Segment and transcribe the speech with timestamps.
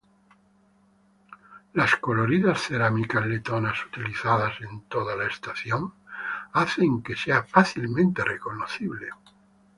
[1.73, 5.93] Las coloridas cerámicas letonas utilizadas en toda la estación
[6.53, 9.09] hacen que sea fácilmente reconocible.